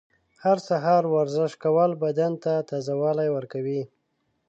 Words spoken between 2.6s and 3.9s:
تازه والی ورکوي.